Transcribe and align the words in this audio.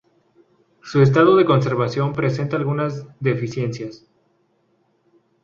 Su 0.81 0.99
estado 1.03 1.35
de 1.35 1.45
conservación 1.45 2.11
presenta 2.13 2.55
algunas 2.57 3.05
deficiencias. 3.19 4.03